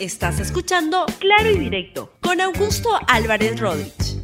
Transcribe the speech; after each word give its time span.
Estás 0.00 0.38
escuchando 0.38 1.06
Claro 1.18 1.50
y 1.50 1.58
Directo 1.58 2.12
con 2.20 2.40
Augusto 2.40 2.88
Álvarez 3.08 3.58
Rodríguez. 3.58 4.22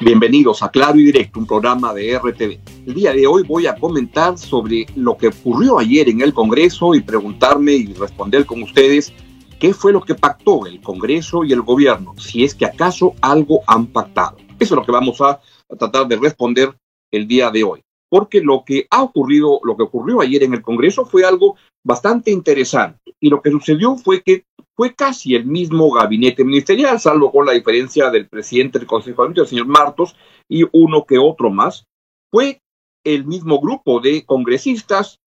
Bienvenidos 0.00 0.62
a 0.62 0.70
Claro 0.70 0.98
y 0.98 1.04
Directo, 1.04 1.40
un 1.40 1.46
programa 1.46 1.92
de 1.92 2.18
RTV. 2.18 2.58
El 2.86 2.94
día 2.94 3.12
de 3.12 3.26
hoy 3.26 3.42
voy 3.42 3.66
a 3.66 3.74
comentar 3.74 4.38
sobre 4.38 4.86
lo 4.96 5.14
que 5.18 5.28
ocurrió 5.28 5.78
ayer 5.78 6.08
en 6.08 6.22
el 6.22 6.32
Congreso 6.32 6.94
y 6.94 7.02
preguntarme 7.02 7.72
y 7.72 7.92
responder 7.92 8.46
con 8.46 8.62
ustedes 8.62 9.12
qué 9.58 9.74
fue 9.74 9.92
lo 9.92 10.00
que 10.00 10.14
pactó 10.14 10.64
el 10.64 10.80
Congreso 10.80 11.44
y 11.44 11.52
el 11.52 11.60
gobierno, 11.60 12.14
si 12.16 12.44
es 12.44 12.54
que 12.54 12.64
acaso 12.64 13.14
algo 13.20 13.60
han 13.66 13.88
pactado. 13.88 14.38
Eso 14.58 14.74
es 14.74 14.78
lo 14.78 14.86
que 14.86 14.92
vamos 14.92 15.20
a, 15.20 15.38
tratar 15.78 16.08
de 16.08 16.16
responder 16.16 16.74
el 17.10 17.28
día 17.28 17.50
de 17.50 17.62
hoy 17.62 17.82
porque 18.08 18.40
lo 18.40 18.64
que 18.66 18.88
ha 18.90 19.02
ocurrido, 19.02 19.60
lo 19.62 19.76
que 19.76 19.84
ocurrió 19.84 20.20
ayer 20.20 20.42
en 20.42 20.52
el 20.52 20.62
Congreso 20.62 21.06
fue 21.06 21.24
algo 21.24 21.54
bastante 21.84 22.30
interesante. 22.30 23.14
Y 23.20 23.28
lo 23.28 23.40
que 23.42 23.50
sucedió 23.50 23.96
fue 23.96 24.22
que 24.22 24.44
fue 24.76 24.94
casi 24.94 25.34
el 25.34 25.44
mismo 25.44 25.90
gabinete 25.90 26.42
ministerial, 26.42 26.98
salvo 26.98 27.30
con 27.30 27.44
la 27.44 27.52
diferencia 27.52 28.10
del 28.10 28.28
presidente 28.28 28.78
del 28.78 28.88
Consejo 28.88 29.22
de 29.22 29.28
Ministros, 29.28 29.46
el 29.46 29.50
señor 29.50 29.66
Martos, 29.66 30.16
y 30.48 30.64
uno 30.72 31.04
que 31.04 31.18
otro 31.18 31.50
más. 31.50 31.84
Fue 32.30 32.60
el 33.04 33.26
mismo 33.26 33.60
grupo 33.60 34.00
de 34.00 34.24
congresistas, 34.24 35.18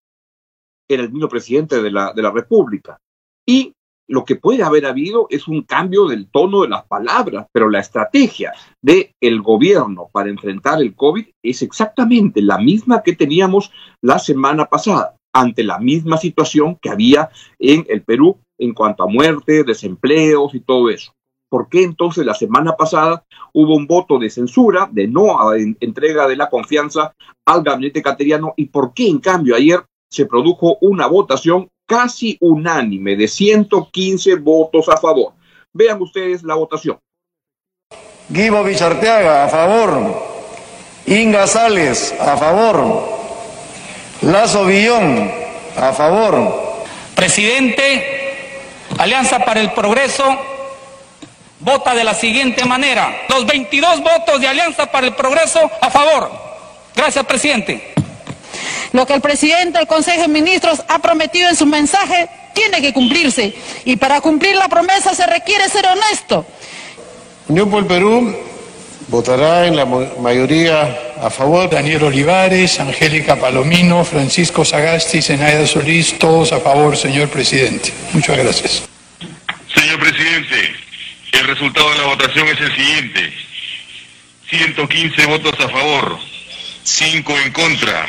era 0.90 1.04
el 1.04 1.12
mismo 1.12 1.30
presidente 1.30 1.82
de 1.82 1.92
la, 1.92 2.14
de 2.14 2.22
la 2.22 2.32
República. 2.32 2.98
Y 3.46 3.74
lo 4.08 4.26
que 4.26 4.36
puede 4.36 4.64
haber 4.64 4.86
habido 4.86 5.28
es 5.30 5.48
un 5.48 5.64
cambio 5.64 6.08
del 6.08 6.30
tono 6.30 6.64
de 6.64 6.70
las 6.70 6.86
palabras, 6.86 7.48
pero 7.52 7.70
la 7.70 7.80
estrategia 7.80 8.54
del 8.82 9.12
el 9.22 9.42
gobierno 9.42 10.10
para 10.12 10.30
enfrentar 10.30 10.82
el 10.82 10.96
COVID 10.96 11.28
es 11.42 11.62
exactamente 11.62 12.42
la 12.42 12.58
misma 12.58 13.02
que 13.02 13.16
teníamos 13.16 13.72
la 14.02 14.20
semana 14.20 14.66
pasada, 14.66 15.16
ante 15.34 15.64
la 15.64 15.80
misma 15.80 16.18
situación 16.18 16.78
que 16.82 16.90
había 16.90 17.30
en 17.60 17.86
el 17.90 18.04
Perú 18.04 18.38
en 18.58 18.74
cuanto 18.74 19.04
a 19.04 19.08
muerte, 19.08 19.64
desempleos 19.64 20.54
y 20.54 20.60
todo 20.60 20.90
eso. 20.90 21.14
¿Por 21.50 21.70
qué 21.70 21.84
entonces 21.84 22.26
la 22.26 22.34
semana 22.34 22.76
pasada 22.76 23.26
hubo 23.54 23.76
un 23.76 23.86
voto 23.86 24.18
de 24.18 24.30
censura, 24.30 24.90
de 24.92 25.08
no 25.08 25.38
entrega 25.54 26.28
de 26.28 26.36
la 26.36 26.50
confianza 26.50 27.14
al 27.46 27.62
gabinete 27.64 28.02
cateriano 28.02 28.54
y 28.58 28.66
por 28.66 28.94
qué 28.94 29.08
en 29.08 29.20
cambio 29.20 29.56
ayer 29.56 29.84
se 30.10 30.26
produjo 30.26 30.78
una 30.82 31.08
votación 31.08 31.70
casi 31.86 32.38
unánime 32.40 33.16
de 33.16 33.28
115 33.28 34.36
votos 34.36 34.90
a 34.90 34.98
favor. 34.98 35.34
Vean 35.74 36.02
ustedes 36.02 36.44
la 36.44 36.56
votación. 36.56 36.98
Guivo 38.30 38.64
Villarteaga, 38.64 39.46
a 39.46 39.50
favor. 39.50 40.16
Inga 41.06 41.46
Sales, 41.46 42.16
a 42.20 42.38
favor. 42.38 43.23
Lazo 44.24 44.66
Villón, 44.66 45.30
a 45.78 45.92
favor. 45.92 46.84
Presidente, 47.14 48.36
Alianza 48.98 49.40
para 49.40 49.60
el 49.60 49.72
Progreso 49.72 50.24
vota 51.60 51.94
de 51.94 52.04
la 52.04 52.14
siguiente 52.14 52.64
manera. 52.66 53.24
Los 53.28 53.46
22 53.46 54.02
votos 54.02 54.40
de 54.40 54.48
Alianza 54.48 54.86
para 54.86 55.08
el 55.08 55.14
Progreso 55.14 55.60
a 55.82 55.90
favor. 55.90 56.32
Gracias, 56.96 57.26
presidente. 57.26 57.94
Lo 58.94 59.06
que 59.06 59.14
el 59.14 59.22
presidente 59.22 59.80
del 59.80 59.88
Consejo 59.88 60.22
de 60.22 60.28
Ministros 60.28 60.84
ha 60.88 61.00
prometido 61.00 61.50
en 61.50 61.56
su 61.56 61.66
mensaje 61.66 62.30
tiene 62.54 62.82
que 62.82 62.94
cumplirse. 62.94 63.54
Y 63.84 63.98
para 63.98 64.22
cumplir 64.22 64.56
la 64.56 64.70
promesa 64.70 65.14
se 65.14 65.26
requiere 65.26 65.68
ser 65.68 65.86
honesto. 65.86 66.46
Unión 67.50 67.70
por 67.70 67.80
el 67.80 67.88
Perú 67.88 68.36
votará 69.08 69.66
en 69.66 69.76
la 69.76 69.86
mayoría 69.86 71.13
a 71.24 71.30
favor. 71.30 71.70
Daniel 71.70 72.04
Olivares, 72.04 72.80
Angélica 72.80 73.38
Palomino, 73.38 74.04
Francisco 74.04 74.66
Sagasti, 74.66 75.22
Zenaida 75.22 75.66
Solís, 75.66 76.20
todos 76.20 76.52
a 76.52 76.60
favor, 76.60 76.98
señor 76.98 77.30
presidente. 77.30 77.94
Muchas 78.12 78.38
gracias. 78.38 78.84
Señor 79.74 80.00
presidente, 80.00 80.76
el 81.32 81.48
resultado 81.48 81.90
de 81.92 81.98
la 81.98 82.06
votación 82.06 82.48
es 82.50 82.60
el 82.60 82.76
siguiente. 82.76 83.34
115 84.50 85.26
votos 85.26 85.54
a 85.60 85.70
favor, 85.70 86.18
5 86.84 87.34
en 87.46 87.52
contra, 87.54 88.06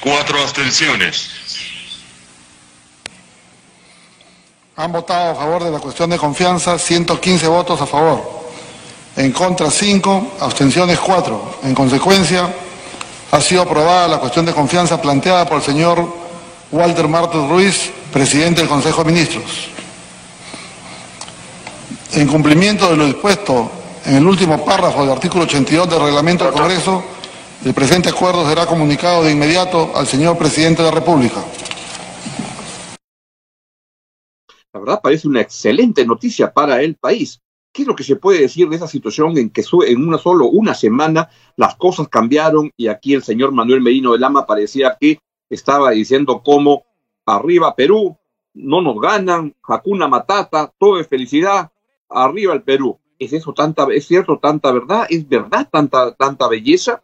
Cuatro 0.00 0.40
abstenciones. 0.40 1.30
Han 4.76 4.92
votado 4.92 5.32
a 5.32 5.34
favor 5.34 5.62
de 5.62 5.70
la 5.70 5.78
cuestión 5.78 6.08
de 6.08 6.16
confianza 6.16 6.78
115 6.78 7.46
votos 7.48 7.82
a 7.82 7.86
favor. 7.86 8.39
En 9.20 9.32
contra 9.32 9.70
5, 9.70 10.38
abstenciones 10.40 10.98
4. 10.98 11.58
En 11.64 11.74
consecuencia, 11.74 12.54
ha 13.30 13.40
sido 13.42 13.60
aprobada 13.60 14.08
la 14.08 14.18
cuestión 14.18 14.46
de 14.46 14.54
confianza 14.54 14.98
planteada 14.98 15.44
por 15.44 15.58
el 15.58 15.62
señor 15.62 16.08
Walter 16.72 17.06
Martos 17.06 17.46
Ruiz, 17.50 17.92
presidente 18.10 18.62
del 18.62 18.70
Consejo 18.70 19.04
de 19.04 19.12
Ministros. 19.12 19.68
En 22.14 22.26
cumplimiento 22.28 22.88
de 22.88 22.96
lo 22.96 23.04
dispuesto 23.04 23.70
en 24.06 24.16
el 24.16 24.26
último 24.26 24.64
párrafo 24.64 25.02
del 25.02 25.12
artículo 25.12 25.44
82 25.44 25.90
del 25.90 26.00
reglamento 26.00 26.44
del 26.44 26.54
Congreso, 26.54 27.04
el 27.62 27.74
presente 27.74 28.08
acuerdo 28.08 28.48
será 28.48 28.64
comunicado 28.64 29.22
de 29.22 29.32
inmediato 29.32 29.92
al 29.94 30.06
señor 30.06 30.38
presidente 30.38 30.82
de 30.82 30.88
la 30.88 30.94
República. 30.94 31.44
La 34.72 34.80
verdad 34.80 35.00
parece 35.02 35.28
una 35.28 35.42
excelente 35.42 36.06
noticia 36.06 36.50
para 36.50 36.80
el 36.80 36.96
país. 36.96 37.38
¿Qué 37.72 37.82
es 37.82 37.88
lo 37.88 37.94
que 37.94 38.02
se 38.02 38.16
puede 38.16 38.40
decir 38.40 38.68
de 38.68 38.76
esa 38.76 38.88
situación 38.88 39.38
en 39.38 39.50
que 39.50 39.62
en 39.86 40.06
una 40.06 40.18
solo 40.18 40.46
una 40.46 40.74
semana 40.74 41.30
las 41.56 41.76
cosas 41.76 42.08
cambiaron 42.08 42.72
y 42.76 42.88
aquí 42.88 43.14
el 43.14 43.22
señor 43.22 43.52
Manuel 43.52 43.80
Medino 43.80 44.12
de 44.12 44.18
Lama 44.18 44.44
parecía 44.44 44.96
que 45.00 45.20
estaba 45.48 45.90
diciendo 45.90 46.42
cómo 46.42 46.84
arriba 47.26 47.76
Perú, 47.76 48.16
no 48.54 48.80
nos 48.80 49.00
ganan, 49.00 49.54
Hakuna 49.62 50.08
Matata, 50.08 50.72
todo 50.78 50.98
es 50.98 51.06
felicidad, 51.06 51.70
arriba 52.08 52.54
el 52.54 52.62
Perú. 52.62 52.98
¿Es 53.18 53.32
eso 53.32 53.52
tanta, 53.52 53.86
es 53.92 54.06
cierto 54.06 54.38
tanta 54.38 54.72
verdad? 54.72 55.06
¿Es 55.08 55.28
verdad 55.28 55.68
tanta, 55.70 56.14
tanta 56.14 56.48
belleza? 56.48 57.02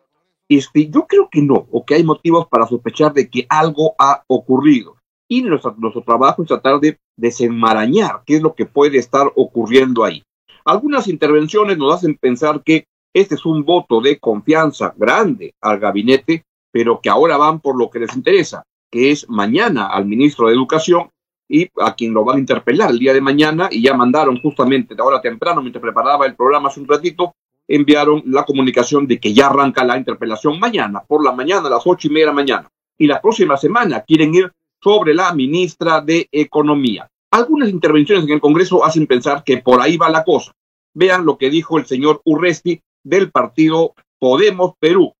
Este, 0.48 0.88
yo 0.88 1.06
creo 1.06 1.28
que 1.30 1.42
no, 1.42 1.66
o 1.70 1.84
que 1.84 1.94
hay 1.94 2.02
motivos 2.02 2.48
para 2.48 2.66
sospechar 2.66 3.12
de 3.12 3.28
que 3.28 3.46
algo 3.48 3.94
ha 3.98 4.24
ocurrido. 4.26 4.96
Y 5.28 5.42
nuestro, 5.42 5.74
nuestro 5.78 6.02
trabajo 6.02 6.42
es 6.42 6.48
tratar 6.48 6.80
de 6.80 6.98
desenmarañar 7.16 8.22
qué 8.24 8.36
es 8.36 8.42
lo 8.42 8.54
que 8.54 8.66
puede 8.66 8.98
estar 8.98 9.30
ocurriendo 9.36 10.04
ahí. 10.04 10.22
Algunas 10.66 11.06
intervenciones 11.06 11.78
nos 11.78 11.94
hacen 11.94 12.16
pensar 12.16 12.60
que 12.64 12.88
este 13.14 13.36
es 13.36 13.46
un 13.46 13.64
voto 13.64 14.00
de 14.00 14.18
confianza 14.18 14.92
grande 14.96 15.54
al 15.60 15.78
gabinete, 15.78 16.44
pero 16.72 17.00
que 17.00 17.08
ahora 17.08 17.36
van 17.36 17.60
por 17.60 17.78
lo 17.78 17.88
que 17.88 18.00
les 18.00 18.16
interesa, 18.16 18.64
que 18.90 19.12
es 19.12 19.28
mañana 19.28 19.86
al 19.86 20.06
ministro 20.06 20.48
de 20.48 20.54
Educación 20.54 21.08
y 21.48 21.68
a 21.80 21.94
quien 21.94 22.12
lo 22.12 22.24
van 22.24 22.38
a 22.38 22.40
interpelar 22.40 22.90
el 22.90 22.98
día 22.98 23.14
de 23.14 23.20
mañana, 23.20 23.68
y 23.70 23.80
ya 23.80 23.94
mandaron 23.94 24.40
justamente 24.40 24.96
de 24.96 25.00
ahora 25.00 25.20
temprano, 25.20 25.62
mientras 25.62 25.80
preparaba 25.80 26.26
el 26.26 26.34
programa 26.34 26.68
hace 26.68 26.80
un 26.80 26.88
ratito, 26.88 27.36
enviaron 27.68 28.24
la 28.26 28.44
comunicación 28.44 29.06
de 29.06 29.20
que 29.20 29.32
ya 29.32 29.46
arranca 29.46 29.84
la 29.84 29.96
interpelación 29.96 30.58
mañana, 30.58 31.04
por 31.06 31.22
la 31.22 31.30
mañana, 31.30 31.68
a 31.68 31.70
las 31.70 31.86
ocho 31.86 32.08
y 32.08 32.10
media 32.10 32.24
de 32.24 32.32
la 32.32 32.32
mañana. 32.32 32.68
Y 32.98 33.06
la 33.06 33.22
próxima 33.22 33.56
semana 33.56 34.00
quieren 34.00 34.34
ir 34.34 34.50
sobre 34.82 35.14
la 35.14 35.32
ministra 35.32 36.00
de 36.00 36.28
Economía. 36.32 37.08
Algunas 37.30 37.68
intervenciones 37.68 38.24
en 38.24 38.32
el 38.32 38.40
Congreso 38.40 38.84
hacen 38.84 39.06
pensar 39.06 39.42
que 39.44 39.58
por 39.58 39.80
ahí 39.80 39.96
va 39.96 40.08
la 40.08 40.24
cosa. 40.24 40.52
Vean 40.94 41.26
lo 41.26 41.36
que 41.36 41.50
dijo 41.50 41.78
el 41.78 41.86
señor 41.86 42.22
Urresti 42.24 42.80
del 43.04 43.30
partido 43.30 43.94
Podemos 44.18 44.74
Perú. 44.78 45.12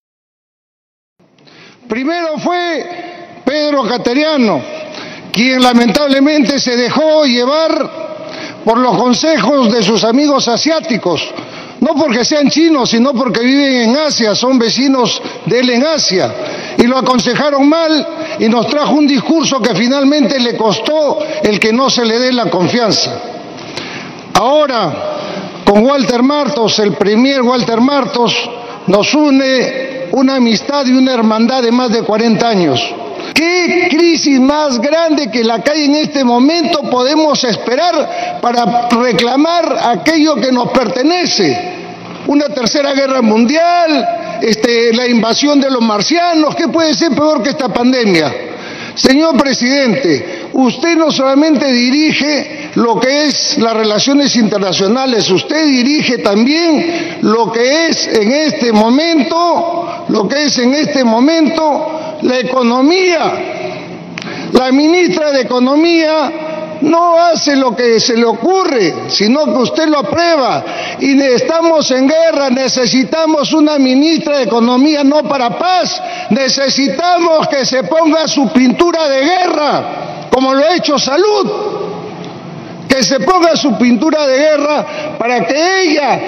Primero 1.89 2.39
fue 2.39 3.43
Pedro 3.45 3.85
Cateriano, 3.85 4.61
quien 5.33 5.63
lamentablemente 5.63 6.59
se 6.59 6.77
dejó 6.77 7.25
llevar 7.25 8.65
por 8.65 8.79
los 8.79 8.97
consejos 8.97 9.73
de 9.73 9.83
sus 9.83 10.03
amigos 10.03 10.49
asiáticos 10.49 11.33
no 11.81 11.95
porque 11.95 12.25
sean 12.25 12.49
chinos, 12.49 12.91
sino 12.91 13.13
porque 13.13 13.41
viven 13.41 13.91
en 13.91 13.97
Asia, 13.97 14.35
son 14.35 14.59
vecinos 14.59 15.21
de 15.45 15.61
él 15.61 15.71
en 15.71 15.85
Asia. 15.85 16.35
Y 16.79 16.85
lo 16.85 16.99
aconsejaron 16.99 17.69
mal 17.69 18.07
y 18.39 18.49
nos 18.49 18.67
trajo 18.69 18.95
un 18.95 19.07
discurso 19.07 19.61
que 19.61 19.75
finalmente 19.75 20.39
le 20.39 20.57
costó 20.57 21.19
el 21.43 21.59
que 21.59 21.73
no 21.73 21.91
se 21.91 22.05
le 22.05 22.19
dé 22.19 22.33
la 22.33 22.51
confianza. 22.51 23.13
Ahora, 24.35 24.95
con 25.65 25.85
Walter 25.85 26.23
Martos, 26.23 26.79
el 26.79 26.93
premier 26.93 27.43
Walter 27.43 27.81
Martos, 27.81 28.35
nos 28.87 29.15
une 29.15 30.09
una 30.13 30.37
amistad 30.37 30.87
y 30.87 30.93
una 30.93 31.13
hermandad 31.13 31.63
de 31.63 31.73
más 31.73 31.91
de 31.91 32.03
40 32.03 32.49
años. 32.49 32.95
¿Qué 33.35 33.89
crisis 33.91 34.41
más 34.41 34.81
grande 34.81 35.31
que 35.31 35.45
la 35.45 35.63
que 35.63 35.71
hay 35.71 35.85
en 35.85 35.97
este 35.97 36.25
momento 36.25 36.83
podemos 36.83 37.43
esperar 37.45 38.39
para 38.41 38.89
reclamar 38.89 39.77
aquello 39.91 40.37
que 40.37 40.53
nos 40.53 40.71
pertenece? 40.71 41.75
Una 42.29 42.49
tercera 42.49 42.93
guerra 42.93 43.23
mundial, 43.23 44.16
este, 44.43 44.93
la 44.95 45.07
invasión 45.07 45.61
de 45.61 45.71
los 45.71 45.83
marcianos, 45.83 46.55
¿qué 46.55 46.69
puede 46.69 46.95
ser 46.95 47.13
peor 47.13 47.43
que 47.43 47.51
esta 47.51 47.69
pandemia? 47.69 48.33
Señor 48.95 49.37
presidente, 49.37 50.49
usted 50.55 50.97
no 50.97 51.13
solamente 51.13 51.71
dirige 51.71 52.71
lo 52.77 52.99
que 52.99 53.25
es 53.25 53.59
las 53.59 53.75
relaciones 53.75 54.35
internacionales, 54.37 55.29
usted 55.31 55.67
dirige 55.67 56.19
también 56.19 57.19
lo 57.21 57.53
que 57.53 57.89
es 57.89 58.07
en 58.07 58.33
este 58.33 58.73
momento, 58.73 60.07
lo 60.09 60.27
que 60.27 60.45
es 60.45 60.59
en 60.59 60.75
este 60.75 61.05
momento 61.05 62.19
la 62.23 62.39
economía. 62.39 63.53
La 64.53 64.73
ministra 64.73 65.33
de 65.33 65.43
Economía 65.43 66.33
no 66.83 67.19
hace 67.19 67.57
lo 67.57 67.75
que 67.75 68.01
se 68.01 68.17
le 68.17 68.25
ocurre, 68.25 69.09
sino 69.09 69.45
que 69.45 69.59
usted 69.59 69.89
lo 69.89 69.99
aprueba. 69.99 70.65
Y 71.01 71.21
estamos 71.21 71.91
en 71.91 72.09
guerra, 72.09 72.51
necesitamos 72.51 73.53
una 73.53 73.79
ministra 73.79 74.39
de 74.39 74.45
Economía 74.45 75.05
no 75.05 75.23
para 75.25 75.59
paz, 75.59 76.01
necesitamos 76.31 77.49
que 77.49 77.65
se 77.65 77.85
ponga 77.85 78.29
su 78.29 78.49
pintura 78.49 79.09
de 79.09 79.21
guerra, 79.23 79.85
como 80.31 80.55
lo 80.55 80.65
ha 80.65 80.75
hecho 80.75 80.99
Salud, 80.99 81.51
que 82.89 83.03
se 83.03 83.21
ponga 83.21 83.57
su 83.57 83.77
pintura 83.77 84.27
de 84.27 84.39
guerra 84.39 85.17
para 85.19 85.47
que 85.47 85.83
ella 85.83 86.21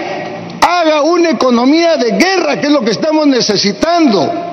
haga 0.61 1.03
una 1.03 1.31
economía 1.31 1.97
de 1.97 2.13
guerra, 2.13 2.61
que 2.61 2.67
es 2.67 2.73
lo 2.73 2.83
que 2.83 2.91
estamos 2.91 3.27
necesitando 3.27 4.48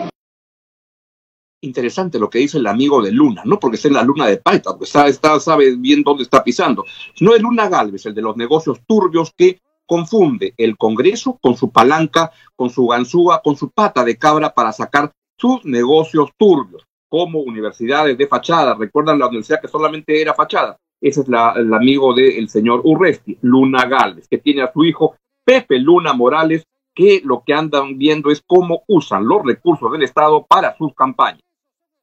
interesante 1.65 2.19
lo 2.19 2.29
que 2.29 2.39
dice 2.39 2.57
el 2.57 2.67
amigo 2.67 3.01
de 3.01 3.11
Luna, 3.11 3.41
no 3.45 3.59
porque 3.59 3.79
en 3.83 3.93
la 3.93 4.03
luna 4.03 4.27
de 4.27 4.37
Paita, 4.37 4.71
porque 4.71 4.85
está, 4.85 5.07
está, 5.07 5.39
sabe 5.39 5.75
bien 5.75 6.03
dónde 6.03 6.23
está 6.23 6.43
pisando, 6.43 6.85
sino 7.13 7.33
de 7.33 7.39
Luna 7.39 7.67
Galvez, 7.67 8.05
el 8.05 8.15
de 8.15 8.21
los 8.21 8.37
negocios 8.37 8.79
turbios 8.87 9.33
que 9.35 9.59
confunde 9.85 10.53
el 10.57 10.77
Congreso 10.77 11.37
con 11.41 11.55
su 11.55 11.71
palanca, 11.71 12.31
con 12.55 12.69
su 12.69 12.87
ganzúa, 12.87 13.41
con 13.43 13.55
su 13.55 13.69
pata 13.69 14.03
de 14.03 14.17
cabra 14.17 14.53
para 14.53 14.71
sacar 14.71 15.11
sus 15.37 15.65
negocios 15.65 16.31
turbios, 16.37 16.85
como 17.09 17.39
universidades 17.39 18.17
de 18.17 18.27
fachada. 18.27 18.75
Recuerdan 18.75 19.19
la 19.19 19.27
universidad 19.27 19.61
que 19.61 19.67
solamente 19.67 20.19
era 20.19 20.33
fachada. 20.33 20.77
Ese 20.99 21.21
es 21.21 21.27
la, 21.27 21.53
el 21.55 21.73
amigo 21.73 22.13
del 22.13 22.49
señor 22.49 22.81
Urresti, 22.83 23.37
Luna 23.41 23.85
Galvez, 23.85 24.27
que 24.27 24.37
tiene 24.37 24.63
a 24.63 24.71
su 24.73 24.83
hijo 24.83 25.15
Pepe 25.43 25.77
Luna 25.79 26.13
Morales, 26.13 26.65
que 26.95 27.21
lo 27.23 27.43
que 27.45 27.53
andan 27.53 27.97
viendo 27.97 28.31
es 28.31 28.41
cómo 28.45 28.83
usan 28.87 29.27
los 29.27 29.43
recursos 29.43 29.91
del 29.91 30.03
Estado 30.03 30.45
para 30.45 30.75
sus 30.77 30.95
campañas. 30.95 31.44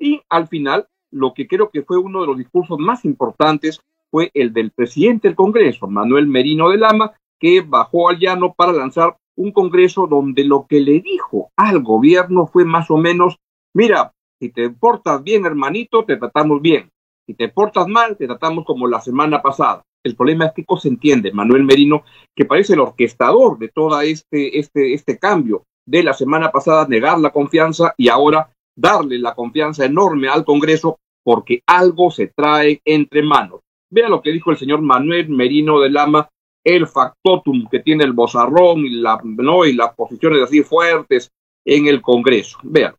Y 0.03 0.21
al 0.29 0.49
final, 0.49 0.89
lo 1.13 1.33
que 1.33 1.47
creo 1.47 1.71
que 1.71 1.83
fue 1.83 1.97
uno 1.97 2.23
de 2.23 2.27
los 2.27 2.37
discursos 2.37 2.77
más 2.81 3.05
importantes 3.05 3.81
fue 4.11 4.33
el 4.35 4.53
del 4.53 4.73
presidente 4.73 5.29
del 5.29 5.37
Congreso, 5.37 5.87
Manuel 5.87 6.27
Merino 6.27 6.71
de 6.71 6.79
Lama, 6.79 7.13
que 7.39 7.61
bajó 7.61 8.09
al 8.09 8.19
llano 8.19 8.53
para 8.53 8.73
lanzar 8.73 9.17
un 9.37 9.53
Congreso 9.53 10.09
donde 10.09 10.43
lo 10.43 10.67
que 10.69 10.81
le 10.81 11.01
dijo 11.01 11.53
al 11.57 11.85
gobierno 11.85 12.49
fue 12.49 12.65
más 12.65 12.91
o 12.91 12.97
menos, 12.97 13.39
mira, 13.75 14.13
si 14.41 14.49
te 14.49 14.71
portas 14.71 15.23
bien, 15.23 15.47
hermanito, 15.47 16.05
te 16.05 16.17
tratamos 16.17 16.61
bien. 16.61 16.91
Si 17.25 17.35
te 17.35 17.49
portas 17.49 17.87
mal, 17.87 18.17
te 18.17 18.27
tratamos 18.27 18.65
como 18.65 18.89
la 18.89 19.01
semana 19.01 19.41
pasada. 19.41 19.85
El 20.03 20.17
problema 20.17 20.47
es 20.47 20.53
que 20.53 20.65
se 20.81 20.89
entiende 20.89 21.31
Manuel 21.31 21.63
Merino, 21.63 22.03
que 22.35 22.45
parece 22.45 22.73
el 22.73 22.81
orquestador 22.81 23.57
de 23.57 23.69
todo 23.69 24.01
este, 24.01 24.59
este, 24.59 24.95
este 24.95 25.17
cambio 25.17 25.63
de 25.87 26.03
la 26.03 26.13
semana 26.13 26.51
pasada, 26.51 26.89
negar 26.89 27.21
la 27.21 27.31
confianza 27.31 27.95
y 27.97 28.09
ahora 28.09 28.53
darle 28.77 29.19
la 29.19 29.35
confianza 29.35 29.85
enorme 29.85 30.29
al 30.29 30.45
Congreso 30.45 30.99
porque 31.25 31.63
algo 31.67 32.11
se 32.11 32.29
trae 32.29 32.81
entre 32.85 33.23
manos. 33.23 33.61
Vea 33.91 34.09
lo 34.09 34.23
que 34.23 34.33
dijo 34.33 34.51
el 34.51 34.59
señor 34.59 34.81
Manuel 34.81 35.29
Merino 35.29 35.81
de 35.81 35.91
Lama, 35.91 36.29
el 36.65 36.87
factotum 36.87 37.69
que 37.71 37.81
tiene 37.81 38.05
el 38.05 38.13
bozarrón 38.13 38.81
y, 38.81 38.91
la, 38.91 39.21
¿no? 39.23 39.65
las 39.65 39.95
posiciones 39.95 40.43
así 40.43 40.63
fuertes 40.63 41.31
en 41.65 41.87
el 41.87 42.01
Congreso. 42.01 42.59
Vean. 42.63 42.95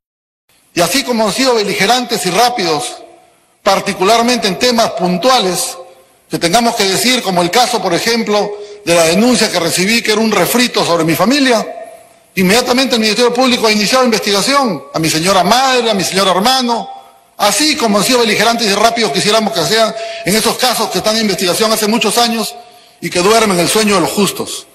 Y 0.74 0.82
así 0.82 1.04
como 1.04 1.26
han 1.26 1.32
sido 1.32 1.56
beligerantes 1.56 2.26
y 2.26 2.32
rápidos, 2.32 3.04
particularmente 3.62 4.48
en 4.48 4.60
temas 4.60 4.92
puntuales, 4.92 5.78
que 6.30 6.40
tengamos 6.40 6.76
que 6.76 6.84
decir, 6.84 7.22
como 7.22 7.42
el 7.42 7.52
caso, 7.52 7.82
por 7.82 7.94
ejemplo, 7.94 8.52
de 8.84 8.96
la 8.96 9.04
denuncia 9.06 9.52
que 9.52 9.60
recibí 9.60 10.02
que 10.02 10.14
era 10.14 10.22
un 10.22 10.32
refrito 10.32 10.84
sobre 10.84 11.04
mi 11.04 11.14
familia, 11.14 11.83
Inmediatamente 12.36 12.96
el 12.96 13.02
Ministerio 13.02 13.34
Público 13.34 13.68
ha 13.68 13.72
iniciado 13.72 14.06
investigación 14.06 14.84
a 14.94 15.00
mi 15.00 15.10
señora 15.10 15.44
madre, 15.44 15.92
a 15.92 15.94
mi 15.94 16.04
señor 16.04 16.28
hermano, 16.28 16.90
así 17.38 17.76
como 17.76 18.00
han 18.00 18.04
sido 18.04 18.20
beligerantes 18.20 18.68
y 18.68 18.74
rápidos 18.74 19.12
quisiéramos 19.12 19.54
que 19.54 19.64
sean 19.64 19.94
en 20.26 20.36
esos 20.36 20.58
casos 20.58 20.90
que 20.90 20.98
están 20.98 21.16
en 21.16 21.22
investigación 21.22 21.72
hace 21.72 21.88
muchos 21.88 22.18
años 22.18 22.56
y 23.00 23.10
que 23.10 23.20
duermen 23.20 23.60
el 23.60 23.70
sueño 23.70 23.96
de 23.96 24.02
los 24.02 24.12
justos. 24.12 24.66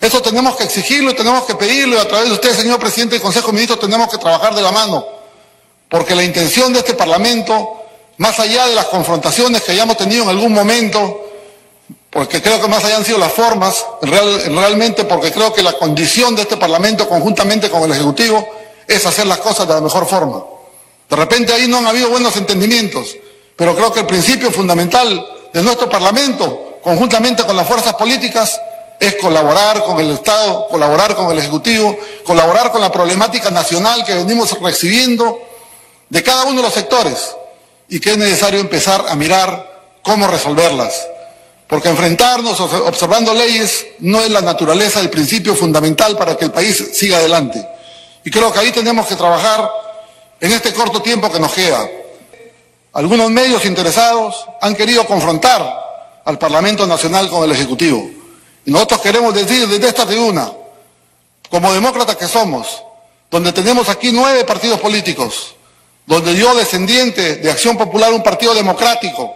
Eso 0.00 0.20
tenemos 0.20 0.56
que 0.56 0.64
exigirlo, 0.64 1.14
tenemos 1.14 1.44
que 1.44 1.54
pedirlo 1.54 1.96
y 1.96 2.00
a 2.00 2.08
través 2.08 2.26
de 2.26 2.34
usted, 2.34 2.56
señor 2.56 2.80
presidente 2.80 3.14
del 3.14 3.22
Consejo 3.22 3.48
de 3.48 3.52
Ministros, 3.52 3.80
tenemos 3.80 4.10
que 4.10 4.18
trabajar 4.18 4.54
de 4.54 4.62
la 4.62 4.72
mano, 4.72 5.06
porque 5.88 6.14
la 6.14 6.24
intención 6.24 6.72
de 6.72 6.80
este 6.80 6.94
Parlamento, 6.94 7.82
más 8.18 8.38
allá 8.40 8.66
de 8.66 8.74
las 8.74 8.86
confrontaciones 8.86 9.62
que 9.62 9.72
hayamos 9.72 9.96
tenido 9.96 10.24
en 10.24 10.30
algún 10.30 10.52
momento, 10.52 11.25
porque 12.16 12.40
creo 12.40 12.58
que 12.62 12.66
más 12.66 12.82
allá 12.82 12.96
han 12.96 13.04
sido 13.04 13.18
las 13.18 13.30
formas, 13.30 13.84
realmente 14.00 15.04
porque 15.04 15.30
creo 15.30 15.52
que 15.52 15.62
la 15.62 15.74
condición 15.74 16.34
de 16.34 16.42
este 16.42 16.56
Parlamento 16.56 17.06
conjuntamente 17.06 17.68
con 17.68 17.82
el 17.82 17.92
Ejecutivo 17.92 18.48
es 18.88 19.04
hacer 19.04 19.26
las 19.26 19.36
cosas 19.36 19.68
de 19.68 19.74
la 19.74 19.82
mejor 19.82 20.06
forma. 20.06 20.42
De 21.10 21.14
repente 21.14 21.52
ahí 21.52 21.68
no 21.68 21.76
han 21.76 21.86
habido 21.86 22.08
buenos 22.08 22.34
entendimientos, 22.38 23.14
pero 23.54 23.76
creo 23.76 23.92
que 23.92 24.00
el 24.00 24.06
principio 24.06 24.50
fundamental 24.50 25.26
de 25.52 25.62
nuestro 25.62 25.90
Parlamento, 25.90 26.78
conjuntamente 26.82 27.44
con 27.44 27.54
las 27.54 27.68
fuerzas 27.68 27.92
políticas, 27.96 28.58
es 28.98 29.16
colaborar 29.16 29.84
con 29.84 30.00
el 30.00 30.12
Estado, 30.12 30.68
colaborar 30.68 31.14
con 31.16 31.30
el 31.32 31.38
Ejecutivo, 31.38 31.98
colaborar 32.24 32.72
con 32.72 32.80
la 32.80 32.90
problemática 32.90 33.50
nacional 33.50 34.06
que 34.06 34.14
venimos 34.14 34.58
recibiendo 34.62 35.38
de 36.08 36.22
cada 36.22 36.44
uno 36.44 36.62
de 36.62 36.62
los 36.62 36.72
sectores 36.72 37.36
y 37.90 38.00
que 38.00 38.12
es 38.12 38.16
necesario 38.16 38.58
empezar 38.58 39.04
a 39.06 39.14
mirar 39.16 39.98
cómo 40.02 40.26
resolverlas. 40.26 41.08
Porque 41.68 41.88
enfrentarnos 41.88 42.60
observando 42.60 43.34
leyes 43.34 43.86
no 43.98 44.20
es 44.20 44.30
la 44.30 44.40
naturaleza 44.40 45.00
del 45.00 45.10
principio 45.10 45.54
fundamental 45.54 46.16
para 46.16 46.36
que 46.36 46.44
el 46.44 46.52
país 46.52 46.90
siga 46.92 47.18
adelante. 47.18 47.66
Y 48.24 48.30
creo 48.30 48.52
que 48.52 48.60
ahí 48.60 48.72
tenemos 48.72 49.06
que 49.06 49.16
trabajar 49.16 49.68
en 50.40 50.52
este 50.52 50.72
corto 50.72 51.02
tiempo 51.02 51.30
que 51.30 51.40
nos 51.40 51.52
queda. 51.52 51.88
Algunos 52.92 53.30
medios 53.30 53.64
interesados 53.64 54.46
han 54.60 54.74
querido 54.74 55.04
confrontar 55.06 55.86
al 56.24 56.38
Parlamento 56.38 56.86
Nacional 56.86 57.28
con 57.28 57.44
el 57.44 57.52
Ejecutivo. 57.52 58.10
Y 58.64 58.70
nosotros 58.70 59.00
queremos 59.00 59.34
decir 59.34 59.66
desde 59.68 59.88
esta 59.88 60.06
tribuna, 60.06 60.50
como 61.50 61.72
demócratas 61.72 62.16
que 62.16 62.26
somos, 62.26 62.82
donde 63.30 63.52
tenemos 63.52 63.88
aquí 63.88 64.12
nueve 64.12 64.44
partidos 64.44 64.80
políticos, 64.80 65.54
donde 66.06 66.34
yo, 66.36 66.54
descendiente 66.54 67.36
de 67.36 67.50
Acción 67.50 67.76
Popular, 67.76 68.12
un 68.12 68.22
partido 68.22 68.54
democrático, 68.54 69.34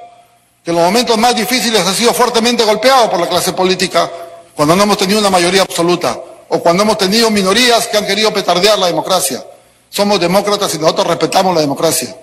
que 0.63 0.71
en 0.71 0.77
los 0.77 0.85
momentos 0.85 1.17
más 1.19 1.35
difíciles 1.35 1.87
ha 1.87 1.95
sido 1.95 2.13
fuertemente 2.13 2.65
golpeado 2.65 3.11
por 3.11 3.21
la 3.21 3.29
clase 3.29 3.53
política 3.53 4.11
cuando 4.55 4.77
no 4.77 4.83
hemos 4.83 4.99
tenido 4.99 5.21
una 5.21 5.31
mayoría 5.31 5.63
absoluta 5.63 6.21
o 6.49 6.61
cuando 6.61 6.83
hemos 6.83 6.99
tenido 6.99 7.31
minorías 7.31 7.87
que 7.87 7.97
han 7.97 8.07
querido 8.07 8.33
petardear 8.33 8.79
la 8.79 8.89
democracia. 8.89 9.43
Somos 9.89 10.21
demócratas 10.21 10.75
y 10.75 10.79
nosotros 10.79 11.07
respetamos 11.07 11.55
la 11.55 11.61
democracia. 11.61 12.17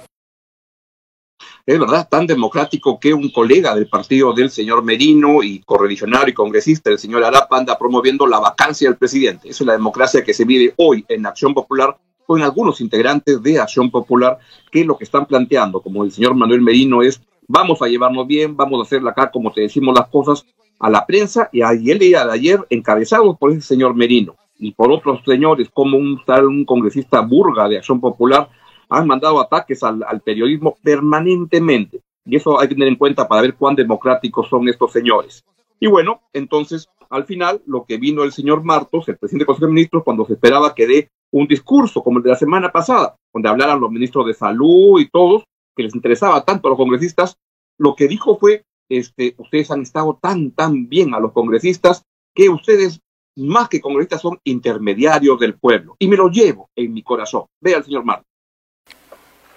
Es 1.66 1.78
verdad, 1.78 2.08
tan 2.10 2.26
democrático 2.26 2.98
que 2.98 3.14
un 3.14 3.30
colega 3.30 3.76
del 3.76 3.90
partido 3.90 4.32
del 4.32 4.50
señor 4.50 4.84
Merino 4.84 5.44
y 5.44 5.60
correligionario 5.60 6.30
y 6.30 6.34
congresista, 6.34 6.90
el 6.90 6.98
señor 6.98 7.26
Arapa, 7.26 7.58
anda 7.58 7.78
promoviendo 7.78 8.26
la 8.26 8.40
vacancia 8.40 8.88
del 8.88 8.98
presidente. 8.98 9.50
Esa 9.50 9.64
es 9.64 9.68
la 9.68 9.74
democracia 9.74 10.24
que 10.24 10.34
se 10.34 10.46
vive 10.46 10.74
hoy 10.78 11.04
en 11.10 11.26
Acción 11.26 11.54
Popular 11.54 11.98
con 12.26 12.42
algunos 12.42 12.80
integrantes 12.80 13.42
de 13.44 13.60
Acción 13.60 13.92
Popular 13.92 14.38
que 14.72 14.86
lo 14.86 14.98
que 14.98 15.04
están 15.04 15.26
planteando, 15.26 15.82
como 15.82 16.06
el 16.06 16.12
señor 16.12 16.36
Manuel 16.36 16.62
Merino, 16.62 17.02
es 17.02 17.20
vamos 17.48 17.82
a 17.82 17.88
llevarnos 17.88 18.28
bien, 18.28 18.56
vamos 18.56 18.80
a 18.80 18.84
hacerla 18.84 19.12
acá 19.12 19.32
como 19.32 19.52
te 19.52 19.62
decimos 19.62 19.96
las 19.98 20.08
cosas 20.10 20.46
a 20.80 20.90
la 20.90 21.06
prensa 21.06 21.50
y 21.52 21.62
ayer 21.62 21.98
día 21.98 22.26
de 22.26 22.32
ayer 22.32 22.60
encabezados 22.70 23.38
por 23.38 23.52
ese 23.52 23.62
señor 23.62 23.96
Merino 23.96 24.36
y 24.60 24.72
por 24.74 24.92
otros 24.92 25.22
señores 25.26 25.70
como 25.74 25.98
un 25.98 26.22
tal 26.26 26.46
un 26.46 26.66
congresista 26.66 27.22
burga 27.22 27.68
de 27.68 27.78
Acción 27.78 28.00
Popular 28.00 28.50
han 28.90 29.08
mandado 29.08 29.40
ataques 29.40 29.84
al, 29.84 30.04
al 30.04 30.22
periodismo 30.22 30.78
permanentemente 30.84 32.02
y 32.26 32.36
eso 32.36 32.60
hay 32.60 32.68
que 32.68 32.76
tener 32.76 32.90
en 32.90 32.96
cuenta 32.96 33.28
para 33.28 33.42
ver 33.42 33.56
cuán 33.56 33.76
democráticos 33.76 34.50
son 34.50 34.68
estos 34.68 34.92
señores. 34.92 35.46
Y 35.80 35.88
bueno, 35.88 36.22
entonces 36.34 36.90
al 37.10 37.26
final 37.26 37.62
lo 37.66 37.86
que 37.86 37.98
vino 37.98 38.24
el 38.24 38.34
señor 38.34 38.64
Martos, 38.64 39.08
el 39.08 39.18
presidente 39.18 39.44
del 39.44 39.48
Consejo 39.48 39.68
de 39.68 39.74
Ministros, 39.74 40.04
cuando 40.04 40.26
se 40.26 40.34
esperaba 40.34 40.76
que 40.76 40.88
dé 40.88 41.10
un 41.32 41.48
discurso 41.48 42.04
como 42.04 42.18
el 42.18 42.24
de 42.24 42.32
la 42.32 42.36
semana 42.36 42.72
pasada, 42.72 43.16
donde 43.34 43.50
hablaran 43.50 43.80
los 43.80 43.92
ministros 43.92 44.26
de 44.26 44.34
salud 44.34 45.00
y 45.00 45.10
todos, 45.10 45.44
que 45.78 45.84
les 45.84 45.96
interesaba 45.96 46.44
tanto 46.44 46.68
a 46.68 46.72
los 46.72 46.78
congresistas, 46.78 47.38
lo 47.78 47.96
que 47.96 48.08
dijo 48.08 48.38
fue, 48.38 48.66
este, 48.90 49.36
ustedes 49.38 49.70
han 49.70 49.84
estado 49.84 50.18
tan, 50.20 50.52
tan 50.52 50.90
bien 50.90 51.14
a 51.14 51.20
los 51.20 51.32
congresistas 51.32 52.04
que 52.34 52.50
ustedes, 52.50 53.00
más 53.36 53.70
que 53.70 53.80
congresistas, 53.80 54.22
son 54.22 54.40
intermediarios 54.44 55.40
del 55.40 55.54
pueblo. 55.54 55.96
Y 56.00 56.08
me 56.08 56.18
lo 56.18 56.30
llevo 56.30 56.70
en 56.76 56.94
mi 56.94 57.04
corazón. 57.04 57.46
Vea 57.62 57.78
al 57.78 57.86
señor 57.86 58.04
Marcos. 58.04 58.26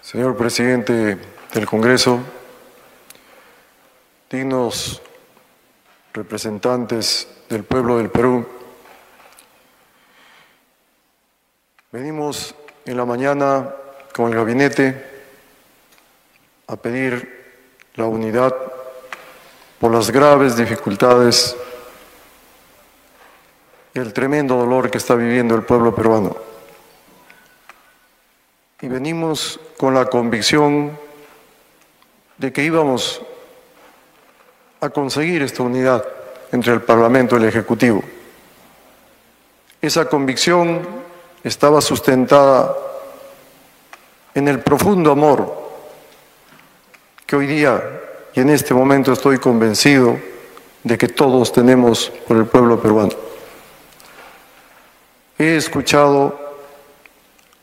Señor 0.02 0.36
presidente 0.36 1.18
del 1.54 1.66
Congreso, 1.66 2.20
dignos 4.30 5.02
representantes 6.12 7.28
del 7.48 7.64
pueblo 7.64 7.98
del 7.98 8.10
Perú, 8.10 8.46
venimos 11.92 12.54
en 12.84 12.96
la 12.96 13.04
mañana 13.04 13.74
con 14.14 14.28
el 14.30 14.34
gabinete 14.34 15.19
a 16.70 16.76
pedir 16.76 17.66
la 17.96 18.04
unidad 18.04 18.54
por 19.80 19.90
las 19.90 20.08
graves 20.12 20.56
dificultades 20.56 21.56
y 23.92 23.98
el 23.98 24.12
tremendo 24.12 24.54
dolor 24.54 24.88
que 24.88 24.98
está 24.98 25.16
viviendo 25.16 25.56
el 25.56 25.64
pueblo 25.64 25.92
peruano. 25.92 26.36
Y 28.80 28.86
venimos 28.86 29.58
con 29.76 29.94
la 29.94 30.04
convicción 30.06 30.96
de 32.38 32.52
que 32.52 32.62
íbamos 32.62 33.20
a 34.80 34.90
conseguir 34.90 35.42
esta 35.42 35.64
unidad 35.64 36.04
entre 36.52 36.72
el 36.72 36.82
Parlamento 36.82 37.34
y 37.34 37.42
el 37.42 37.48
Ejecutivo. 37.48 38.00
Esa 39.82 40.04
convicción 40.04 40.86
estaba 41.42 41.80
sustentada 41.80 42.76
en 44.34 44.46
el 44.46 44.60
profundo 44.60 45.10
amor 45.10 45.69
que 47.30 47.36
hoy 47.36 47.46
día 47.46 47.80
y 48.34 48.40
en 48.40 48.50
este 48.50 48.74
momento 48.74 49.12
estoy 49.12 49.38
convencido 49.38 50.18
de 50.82 50.98
que 50.98 51.06
todos 51.06 51.52
tenemos 51.52 52.10
por 52.26 52.36
el 52.36 52.46
pueblo 52.46 52.82
peruano. 52.82 53.12
He 55.38 55.54
escuchado 55.54 56.36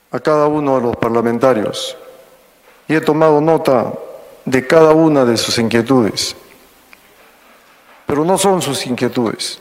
a 0.10 0.22
cada 0.22 0.48
uno 0.48 0.78
de 0.78 0.84
los 0.84 0.96
parlamentarios 0.96 1.98
y 2.88 2.96
he 2.96 3.02
tomado 3.02 3.42
nota 3.42 3.92
de 4.46 4.66
cada 4.66 4.94
una 4.94 5.26
de 5.26 5.36
sus 5.36 5.58
inquietudes. 5.58 6.34
Pero 8.06 8.24
no 8.24 8.38
son 8.38 8.62
sus 8.62 8.88
inquietudes. 8.88 9.60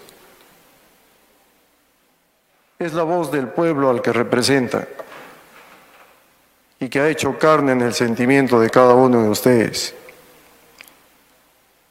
Es 2.78 2.92
la 2.92 3.02
voz 3.02 3.32
del 3.32 3.48
pueblo 3.48 3.90
al 3.90 4.00
que 4.02 4.12
representa 4.12 4.86
y 6.78 6.88
que 6.88 7.00
ha 7.00 7.08
hecho 7.08 7.38
carne 7.38 7.72
en 7.72 7.82
el 7.82 7.94
sentimiento 7.94 8.60
de 8.60 8.70
cada 8.70 8.94
uno 8.94 9.22
de 9.22 9.28
ustedes. 9.30 9.94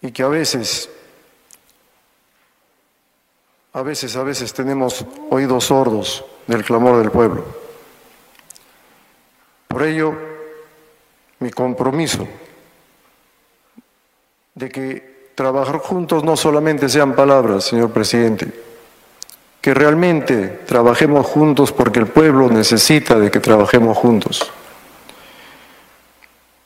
Y 0.02 0.12
que 0.12 0.24
a 0.24 0.28
veces, 0.28 0.90
a 3.74 3.82
veces, 3.82 4.16
a 4.16 4.24
veces 4.24 4.54
tenemos 4.54 5.06
oídos 5.32 5.66
sordos 5.66 6.24
del 6.46 6.64
clamor 6.64 7.00
del 7.00 7.12
pueblo. 7.12 7.44
Por 9.68 9.84
ello, 9.84 10.16
mi 11.40 11.50
compromiso 11.50 12.28
de 14.54 14.70
que 14.70 15.32
trabajar 15.36 15.80
juntos 15.80 16.24
no 16.24 16.38
solamente 16.38 16.88
sean 16.88 17.14
palabras, 17.14 17.66
señor 17.66 17.92
presidente, 17.92 18.48
que 19.60 19.74
realmente 19.74 20.48
trabajemos 20.66 21.26
juntos 21.26 21.72
porque 21.72 22.00
el 22.00 22.08
pueblo 22.08 22.50
necesita 22.50 23.20
de 23.20 23.32
que 23.32 23.40
trabajemos 23.40 23.98
juntos. 23.98 24.52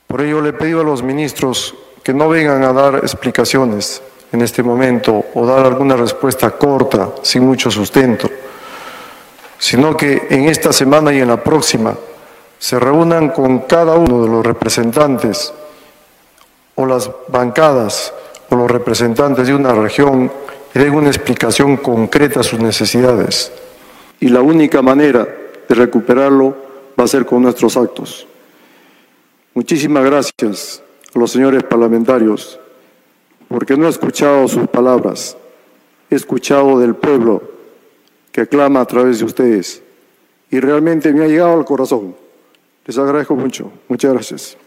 Por 0.10 0.22
ello 0.22 0.42
le 0.42 0.54
pido 0.54 0.82
a 0.82 0.84
los 0.84 1.04
ministros 1.04 1.76
que 2.02 2.16
no 2.16 2.28
vengan 2.30 2.64
a 2.64 2.74
dar 2.74 2.96
explicaciones 2.96 4.02
en 4.32 4.42
este 4.42 4.64
momento 4.64 5.26
o 5.36 5.46
dar 5.46 5.68
alguna 5.68 5.96
respuesta 5.96 6.50
corta, 6.50 7.12
sin 7.22 7.46
mucho 7.46 7.70
sustento, 7.70 8.28
sino 9.60 9.96
que 9.96 10.26
en 10.32 10.46
esta 10.46 10.74
semana 10.74 11.14
y 11.14 11.20
en 11.20 11.28
la 11.28 11.44
próxima 11.44 11.94
se 12.58 12.80
reúnan 12.80 13.30
con 13.30 13.60
cada 13.60 13.98
uno 13.98 14.24
de 14.24 14.30
los 14.30 14.44
representantes 14.44 15.54
o 16.74 16.88
las 16.88 17.12
bancadas 17.28 18.12
o 18.50 18.56
los 18.56 18.72
representantes 18.72 19.46
de 19.46 19.54
una 19.54 19.74
región 19.74 20.32
y 20.74 20.80
den 20.80 20.96
una 20.96 21.10
explicación 21.10 21.78
concreta 21.78 22.40
a 22.40 22.44
sus 22.44 22.60
necesidades. 22.60 23.52
Y 24.20 24.30
la 24.30 24.42
única 24.42 24.82
manera 24.82 25.28
de 25.68 25.76
recuperarlo 25.76 26.56
va 27.00 27.04
a 27.04 27.08
ser 27.08 27.28
con 27.28 27.44
nuestros 27.44 27.78
actos. 27.78 28.26
Muchísimas 29.60 30.06
gracias 30.06 30.82
a 31.14 31.20
los 31.20 31.32
señores 31.32 31.64
parlamentarios, 31.64 32.58
porque 33.50 33.76
no 33.76 33.88
he 33.88 33.90
escuchado 33.90 34.48
sus 34.48 34.70
palabras, 34.70 35.36
he 36.10 36.16
escuchado 36.16 36.80
del 36.80 36.96
pueblo 36.96 37.44
que 38.32 38.48
clama 38.48 38.80
a 38.80 38.86
través 38.86 39.20
de 39.20 39.26
ustedes 39.26 39.84
y 40.50 40.62
realmente 40.62 41.12
me 41.12 41.26
ha 41.26 41.28
llegado 41.28 41.58
al 41.58 41.66
corazón. 41.66 42.16
Les 42.86 42.98
agradezco 42.98 43.36
mucho. 43.36 43.70
Muchas 43.90 44.14
gracias. 44.14 44.58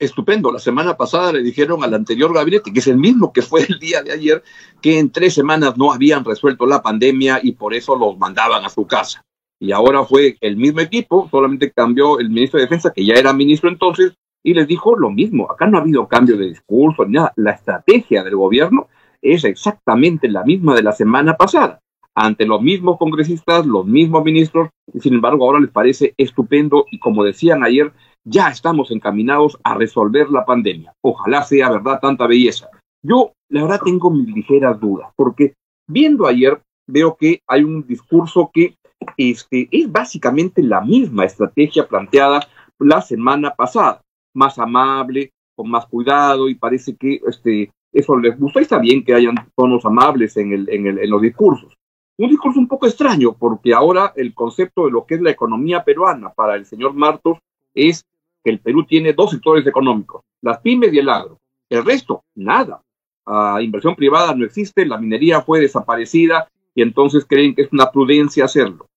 estupendo. 0.00 0.50
La 0.50 0.58
semana 0.58 0.96
pasada 0.96 1.32
le 1.32 1.44
dijeron 1.44 1.84
al 1.84 1.94
anterior 1.94 2.34
gabinete, 2.34 2.72
que 2.72 2.80
es 2.80 2.88
el 2.88 2.98
mismo 2.98 3.32
que 3.32 3.42
fue 3.42 3.64
el 3.68 3.78
día 3.78 4.02
de 4.02 4.10
ayer, 4.10 4.42
que 4.82 4.98
en 4.98 5.12
tres 5.12 5.34
semanas 5.34 5.76
no 5.76 5.92
habían 5.92 6.24
resuelto 6.24 6.66
la 6.66 6.82
pandemia 6.82 7.38
y 7.40 7.52
por 7.52 7.72
eso 7.72 7.94
los 7.94 8.18
mandaban 8.18 8.64
a 8.64 8.68
su 8.68 8.84
casa. 8.84 9.24
Y 9.60 9.72
ahora 9.72 10.04
fue 10.04 10.36
el 10.40 10.56
mismo 10.56 10.80
equipo, 10.80 11.28
solamente 11.30 11.72
cambió 11.72 12.20
el 12.20 12.30
ministro 12.30 12.58
de 12.58 12.66
Defensa, 12.66 12.92
que 12.92 13.04
ya 13.04 13.14
era 13.14 13.32
ministro 13.32 13.68
entonces, 13.68 14.14
y 14.44 14.54
les 14.54 14.68
dijo 14.68 14.96
lo 14.96 15.10
mismo. 15.10 15.50
Acá 15.50 15.66
no 15.66 15.78
ha 15.78 15.80
habido 15.80 16.06
cambio 16.06 16.36
de 16.36 16.48
discurso 16.48 17.04
ni 17.04 17.14
nada. 17.14 17.32
La 17.36 17.52
estrategia 17.52 18.22
del 18.22 18.36
gobierno 18.36 18.88
es 19.20 19.44
exactamente 19.44 20.28
la 20.28 20.44
misma 20.44 20.74
de 20.74 20.82
la 20.82 20.92
semana 20.92 21.36
pasada. 21.36 21.80
Ante 22.14 22.46
los 22.46 22.62
mismos 22.62 22.98
congresistas, 22.98 23.66
los 23.66 23.86
mismos 23.86 24.24
ministros, 24.24 24.70
y 24.92 25.00
sin 25.00 25.14
embargo 25.14 25.44
ahora 25.44 25.60
les 25.60 25.70
parece 25.70 26.14
estupendo 26.16 26.86
y 26.90 26.98
como 26.98 27.24
decían 27.24 27.62
ayer, 27.62 27.92
ya 28.24 28.48
estamos 28.48 28.90
encaminados 28.90 29.58
a 29.62 29.74
resolver 29.74 30.28
la 30.30 30.44
pandemia. 30.44 30.92
Ojalá 31.02 31.42
sea 31.42 31.70
verdad 31.70 32.00
tanta 32.00 32.26
belleza. 32.26 32.68
Yo, 33.02 33.32
la 33.48 33.62
verdad, 33.62 33.80
tengo 33.84 34.10
mis 34.10 34.34
ligeras 34.34 34.78
dudas, 34.80 35.10
porque 35.16 35.54
viendo 35.88 36.26
ayer, 36.26 36.60
veo 36.88 37.16
que 37.16 37.40
hay 37.46 37.62
un 37.64 37.86
discurso 37.86 38.50
que 38.52 38.74
este, 39.16 39.68
es 39.70 39.90
básicamente 39.90 40.62
la 40.62 40.80
misma 40.80 41.24
estrategia 41.24 41.86
planteada 41.86 42.46
la 42.78 43.00
semana 43.02 43.54
pasada, 43.54 44.02
más 44.34 44.58
amable, 44.58 45.32
con 45.56 45.70
más 45.70 45.86
cuidado, 45.86 46.48
y 46.48 46.54
parece 46.54 46.96
que 46.96 47.20
este, 47.26 47.72
eso 47.92 48.16
les 48.16 48.38
gusta. 48.38 48.60
Está 48.60 48.78
bien 48.78 49.04
que 49.04 49.14
hayan 49.14 49.34
tonos 49.56 49.84
amables 49.84 50.36
en, 50.36 51.10
los 51.10 51.22
discursos. 51.22 51.74
Un 52.16 52.30
discurso 52.30 52.58
un 52.58 52.68
poco 52.68 52.86
extraño, 52.86 53.36
porque 53.36 53.74
ahora 53.74 54.12
el 54.16 54.34
concepto 54.34 54.86
de 54.86 54.92
lo 54.92 55.06
que 55.06 55.16
es 55.16 55.20
la 55.20 55.30
economía 55.30 55.84
peruana 55.84 56.30
para 56.30 56.56
el 56.56 56.66
señor 56.66 56.94
Martos 56.94 57.38
es 57.74 58.04
que 58.44 58.50
el 58.50 58.60
Perú 58.60 58.84
tiene 58.84 59.12
dos 59.12 59.30
sectores 59.30 59.66
económicos, 59.66 60.22
las 60.42 60.58
pymes 60.60 60.92
y 60.92 60.98
el 60.98 61.08
agro. 61.08 61.38
El 61.68 61.84
resto, 61.84 62.22
nada. 62.34 62.80
Ah, 63.26 63.58
inversión 63.60 63.94
privada 63.94 64.34
no 64.34 64.44
existe, 64.44 64.86
la 64.86 64.98
minería 64.98 65.42
fue 65.42 65.60
desaparecida 65.60 66.48
y 66.78 66.82
entonces 66.82 67.26
creen 67.28 67.56
que 67.56 67.62
es 67.62 67.72
una 67.72 67.90
prudencia 67.90 68.44
hacerlo. 68.44 68.88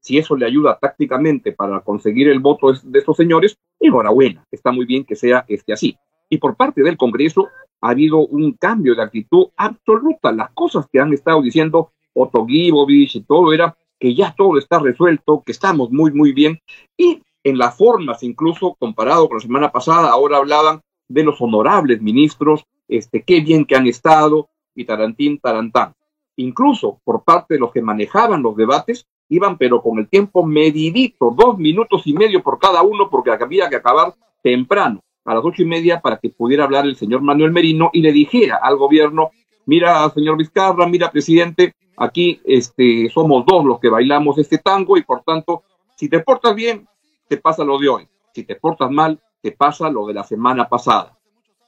Si 0.00 0.18
eso 0.18 0.36
le 0.36 0.44
ayuda 0.44 0.78
tácticamente 0.78 1.52
para 1.52 1.80
conseguir 1.80 2.28
el 2.28 2.40
voto 2.40 2.74
de 2.74 2.98
estos 2.98 3.16
señores, 3.16 3.56
enhorabuena, 3.80 4.44
está 4.50 4.70
muy 4.70 4.84
bien 4.84 5.02
que 5.02 5.16
sea 5.16 5.46
este 5.48 5.72
así. 5.72 5.96
Y 6.28 6.36
por 6.36 6.56
parte 6.56 6.82
del 6.82 6.98
Congreso 6.98 7.48
ha 7.80 7.88
habido 7.88 8.18
un 8.18 8.52
cambio 8.52 8.94
de 8.94 9.02
actitud 9.02 9.46
absoluta. 9.56 10.30
Las 10.30 10.50
cosas 10.50 10.86
que 10.92 11.00
han 11.00 11.10
estado 11.14 11.40
diciendo 11.40 11.92
Otto 12.12 12.44
Gibovich 12.44 13.16
y 13.16 13.22
todo 13.22 13.54
era 13.54 13.74
que 13.98 14.14
ya 14.14 14.34
todo 14.36 14.58
está 14.58 14.78
resuelto, 14.78 15.42
que 15.42 15.52
estamos 15.52 15.90
muy, 15.90 16.12
muy 16.12 16.34
bien. 16.34 16.60
Y 16.98 17.22
en 17.44 17.56
las 17.56 17.78
formas, 17.78 18.22
incluso 18.22 18.76
comparado 18.78 19.26
con 19.26 19.38
la 19.38 19.42
semana 19.42 19.72
pasada, 19.72 20.10
ahora 20.10 20.36
hablaban 20.36 20.82
de 21.08 21.24
los 21.24 21.40
honorables 21.40 22.02
ministros, 22.02 22.66
este, 22.88 23.22
qué 23.22 23.40
bien 23.40 23.64
que 23.64 23.74
han 23.74 23.86
estado, 23.86 24.50
y 24.74 24.84
tarantín, 24.84 25.38
tarantán. 25.38 25.94
Incluso 26.36 27.00
por 27.04 27.22
parte 27.24 27.54
de 27.54 27.60
los 27.60 27.72
que 27.72 27.82
manejaban 27.82 28.42
los 28.42 28.56
debates, 28.56 29.06
iban 29.28 29.56
pero 29.56 29.82
con 29.82 29.98
el 29.98 30.08
tiempo 30.08 30.44
medidito, 30.44 31.34
dos 31.36 31.58
minutos 31.58 32.06
y 32.06 32.12
medio 32.12 32.42
por 32.42 32.58
cada 32.58 32.82
uno, 32.82 33.08
porque 33.10 33.30
había 33.30 33.68
que 33.68 33.76
acabar 33.76 34.14
temprano, 34.42 35.00
a 35.24 35.34
las 35.34 35.44
ocho 35.44 35.62
y 35.62 35.66
media, 35.66 36.00
para 36.00 36.18
que 36.18 36.30
pudiera 36.30 36.64
hablar 36.64 36.84
el 36.84 36.96
señor 36.96 37.22
Manuel 37.22 37.52
Merino 37.52 37.90
y 37.92 38.02
le 38.02 38.12
dijera 38.12 38.58
al 38.62 38.76
gobierno, 38.76 39.30
mira, 39.66 40.08
señor 40.10 40.36
Vizcarra, 40.36 40.86
mira, 40.86 41.10
presidente, 41.10 41.74
aquí 41.96 42.40
este, 42.44 43.08
somos 43.10 43.44
dos 43.46 43.64
los 43.64 43.80
que 43.80 43.88
bailamos 43.88 44.38
este 44.38 44.58
tango 44.58 44.96
y 44.96 45.02
por 45.02 45.22
tanto, 45.22 45.62
si 45.96 46.08
te 46.08 46.20
portas 46.20 46.54
bien, 46.54 46.86
te 47.28 47.36
pasa 47.38 47.64
lo 47.64 47.78
de 47.78 47.88
hoy. 47.88 48.08
Si 48.34 48.44
te 48.44 48.56
portas 48.56 48.90
mal, 48.90 49.20
te 49.40 49.52
pasa 49.52 49.88
lo 49.88 50.06
de 50.06 50.14
la 50.14 50.24
semana 50.24 50.68
pasada. 50.68 51.13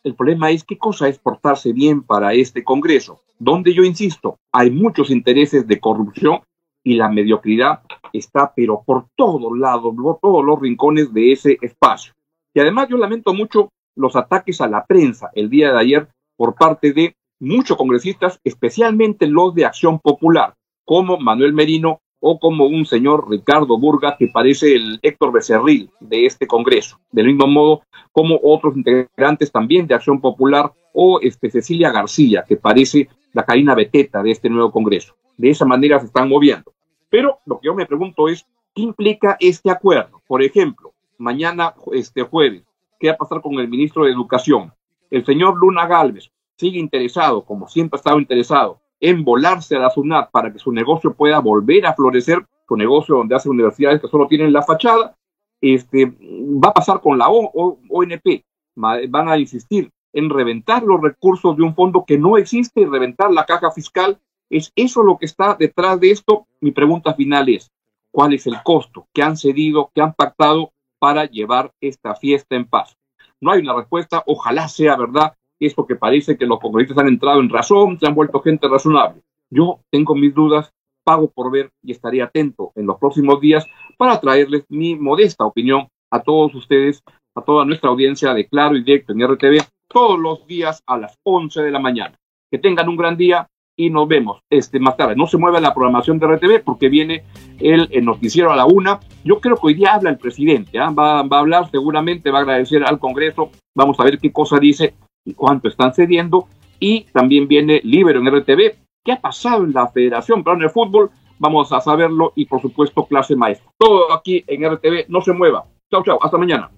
El 0.06 0.14
problema 0.14 0.52
es 0.52 0.62
qué 0.62 0.78
cosa 0.78 1.08
es 1.08 1.18
portarse 1.18 1.72
bien 1.72 2.00
para 2.00 2.32
este 2.32 2.62
Congreso, 2.62 3.22
donde 3.40 3.74
yo 3.74 3.82
insisto, 3.82 4.38
hay 4.52 4.70
muchos 4.70 5.10
intereses 5.10 5.66
de 5.66 5.80
corrupción 5.80 6.42
y 6.84 6.94
la 6.94 7.08
mediocridad 7.08 7.80
está, 8.12 8.52
pero 8.54 8.84
por 8.86 9.06
todos 9.16 9.58
lados, 9.58 9.92
por 10.00 10.20
todos 10.20 10.44
los 10.44 10.60
rincones 10.60 11.12
de 11.12 11.32
ese 11.32 11.58
espacio. 11.60 12.12
Y 12.54 12.60
además 12.60 12.86
yo 12.88 12.98
lamento 12.98 13.34
mucho 13.34 13.70
los 13.96 14.14
ataques 14.14 14.60
a 14.60 14.68
la 14.68 14.86
prensa 14.86 15.30
el 15.34 15.50
día 15.50 15.72
de 15.72 15.80
ayer 15.80 16.08
por 16.36 16.54
parte 16.54 16.92
de 16.92 17.16
muchos 17.40 17.76
congresistas, 17.76 18.38
especialmente 18.44 19.26
los 19.26 19.56
de 19.56 19.64
Acción 19.64 19.98
Popular, 19.98 20.54
como 20.84 21.18
Manuel 21.18 21.52
Merino 21.52 21.98
o 22.20 22.38
como 22.38 22.66
un 22.66 22.86
señor 22.86 23.28
Ricardo 23.28 23.78
Burga 23.78 24.16
que 24.18 24.28
parece 24.28 24.74
el 24.74 24.98
Héctor 25.02 25.32
Becerril 25.32 25.90
de 26.00 26.26
este 26.26 26.46
Congreso, 26.46 26.98
del 27.12 27.26
mismo 27.26 27.46
modo 27.46 27.82
como 28.12 28.40
otros 28.42 28.76
integrantes 28.76 29.52
también 29.52 29.86
de 29.86 29.94
Acción 29.94 30.20
Popular 30.20 30.72
o 30.92 31.20
este, 31.20 31.50
Cecilia 31.50 31.92
García, 31.92 32.44
que 32.48 32.56
parece 32.56 33.08
la 33.32 33.44
Karina 33.44 33.74
Beteta 33.74 34.22
de 34.22 34.30
este 34.30 34.48
nuevo 34.48 34.70
Congreso. 34.70 35.14
De 35.36 35.50
esa 35.50 35.66
manera 35.66 36.00
se 36.00 36.06
están 36.06 36.28
moviendo. 36.28 36.72
Pero 37.10 37.38
lo 37.44 37.60
que 37.60 37.66
yo 37.66 37.74
me 37.74 37.84
pregunto 37.84 38.28
es, 38.28 38.46
¿qué 38.74 38.82
implica 38.82 39.36
este 39.38 39.70
acuerdo? 39.70 40.22
Por 40.26 40.42
ejemplo, 40.42 40.94
mañana, 41.18 41.74
este 41.92 42.22
jueves, 42.22 42.62
¿qué 42.98 43.08
va 43.08 43.14
a 43.14 43.18
pasar 43.18 43.42
con 43.42 43.54
el 43.54 43.68
ministro 43.68 44.04
de 44.04 44.12
Educación? 44.12 44.72
El 45.10 45.24
señor 45.24 45.56
Luna 45.58 45.86
Galvez 45.86 46.30
sigue 46.56 46.78
interesado, 46.78 47.44
como 47.44 47.68
siempre 47.68 47.96
ha 47.96 48.00
estado 48.00 48.18
interesado, 48.18 48.80
en 49.00 49.24
volarse 49.24 49.76
a 49.76 49.80
la 49.80 49.90
SUNAT 49.90 50.30
para 50.30 50.52
que 50.52 50.58
su 50.58 50.72
negocio 50.72 51.14
pueda 51.14 51.38
volver 51.40 51.86
a 51.86 51.94
florecer, 51.94 52.44
su 52.66 52.76
negocio 52.76 53.16
donde 53.16 53.36
hace 53.36 53.48
universidades 53.48 54.00
que 54.00 54.08
solo 54.08 54.26
tienen 54.26 54.52
la 54.52 54.62
fachada, 54.62 55.16
este, 55.60 56.06
va 56.06 56.70
a 56.70 56.74
pasar 56.74 57.00
con 57.00 57.18
la 57.18 57.28
ONP. 57.28 58.44
van 58.74 59.28
a 59.28 59.38
insistir 59.38 59.90
en 60.12 60.30
reventar 60.30 60.82
los 60.82 61.00
recursos 61.00 61.56
de 61.56 61.62
un 61.62 61.74
fondo 61.74 62.04
que 62.06 62.18
no 62.18 62.36
existe 62.36 62.80
y 62.80 62.86
reventar 62.86 63.30
la 63.30 63.44
caja 63.44 63.70
fiscal. 63.70 64.18
¿Es 64.48 64.72
eso 64.76 65.02
lo 65.02 65.18
que 65.18 65.26
está 65.26 65.54
detrás 65.54 66.00
de 66.00 66.10
esto? 66.10 66.46
Mi 66.60 66.70
pregunta 66.70 67.14
final 67.14 67.48
es, 67.48 67.70
¿cuál 68.10 68.32
es 68.32 68.46
el 68.46 68.62
costo 68.62 69.06
que 69.12 69.22
han 69.22 69.36
cedido, 69.36 69.90
que 69.94 70.00
han 70.00 70.14
pactado 70.14 70.72
para 70.98 71.26
llevar 71.26 71.72
esta 71.80 72.14
fiesta 72.14 72.56
en 72.56 72.64
paz? 72.64 72.96
No 73.40 73.50
hay 73.50 73.60
una 73.60 73.74
respuesta, 73.74 74.22
ojalá 74.26 74.68
sea 74.68 74.96
verdad 74.96 75.35
esto 75.60 75.86
que 75.86 75.96
parece 75.96 76.36
que 76.36 76.46
los 76.46 76.60
congresistas 76.60 77.02
han 77.02 77.08
entrado 77.08 77.40
en 77.40 77.48
razón, 77.48 77.98
se 77.98 78.06
han 78.06 78.14
vuelto 78.14 78.40
gente 78.40 78.68
razonable. 78.68 79.22
Yo 79.50 79.80
tengo 79.90 80.14
mis 80.14 80.34
dudas, 80.34 80.72
pago 81.04 81.30
por 81.30 81.50
ver 81.50 81.70
y 81.82 81.92
estaré 81.92 82.20
atento 82.22 82.72
en 82.74 82.86
los 82.86 82.98
próximos 82.98 83.40
días 83.40 83.66
para 83.96 84.20
traerles 84.20 84.64
mi 84.68 84.96
modesta 84.96 85.44
opinión 85.44 85.88
a 86.10 86.20
todos 86.20 86.54
ustedes, 86.54 87.02
a 87.34 87.42
toda 87.42 87.64
nuestra 87.64 87.90
audiencia 87.90 88.34
de 88.34 88.46
Claro 88.46 88.76
y 88.76 88.82
Directo 88.82 89.12
en 89.12 89.26
RTV, 89.26 89.64
todos 89.88 90.18
los 90.18 90.46
días 90.46 90.82
a 90.86 90.98
las 90.98 91.18
11 91.22 91.62
de 91.62 91.70
la 91.70 91.78
mañana. 91.78 92.16
Que 92.50 92.58
tengan 92.58 92.88
un 92.88 92.96
gran 92.96 93.16
día 93.16 93.48
y 93.76 93.90
nos 93.90 94.08
vemos 94.08 94.40
este 94.50 94.80
más 94.80 94.96
tarde. 94.96 95.16
No 95.16 95.26
se 95.26 95.36
mueva 95.36 95.60
la 95.60 95.74
programación 95.74 96.18
de 96.18 96.26
RTV 96.26 96.64
porque 96.64 96.88
viene 96.88 97.24
el, 97.58 97.88
noticiero 98.04 98.50
a 98.50 98.56
la 98.56 98.64
una. 98.64 98.98
Yo 99.22 99.40
creo 99.40 99.56
que 99.56 99.66
hoy 99.66 99.74
día 99.74 99.94
habla 99.94 100.10
el 100.10 100.18
presidente, 100.18 100.78
¿ah? 100.78 100.90
va, 100.90 101.20
a 101.20 101.38
hablar 101.38 101.70
seguramente, 101.70 102.30
va 102.30 102.38
a 102.38 102.42
agradecer 102.42 102.82
al 102.84 102.98
Congreso, 102.98 103.50
vamos 103.74 104.00
a 104.00 104.04
ver 104.04 104.18
qué 104.18 104.32
cosa 104.32 104.58
dice 104.58 104.94
y 105.26 105.34
cuánto 105.34 105.68
están 105.68 105.92
cediendo. 105.92 106.48
Y 106.80 107.02
también 107.12 107.46
viene 107.48 107.80
Libero 107.84 108.20
en 108.20 108.28
RTV. 108.28 108.76
¿Qué 109.04 109.12
ha 109.12 109.20
pasado 109.20 109.64
en 109.64 109.72
la 109.72 109.88
Federación 109.88 110.42
Peruana 110.42 110.64
de 110.64 110.70
Fútbol? 110.70 111.10
Vamos 111.38 111.70
a 111.72 111.80
saberlo 111.80 112.32
y 112.34 112.46
por 112.46 112.62
supuesto 112.62 113.04
clase 113.04 113.36
maestra. 113.36 113.70
Todo 113.78 114.12
aquí 114.12 114.42
en 114.46 114.64
RTV, 114.64 115.06
no 115.08 115.20
se 115.20 115.32
mueva. 115.32 115.66
Chao, 115.90 116.02
chao, 116.02 116.18
hasta 116.22 116.38
mañana. 116.38 116.70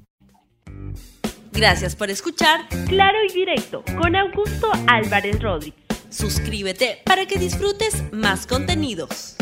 Gracias 1.52 1.97
por 1.97 2.11
escuchar 2.11 2.69
Claro 2.88 3.19
y 3.28 3.33
Directo 3.33 3.83
con 4.00 4.14
Augusto 4.14 4.69
Álvarez 4.87 5.40
Rodríguez. 5.43 5.81
Suscríbete 6.11 6.99
para 7.05 7.26
que 7.26 7.38
disfrutes 7.38 8.05
más 8.12 8.47
contenidos. 8.47 9.37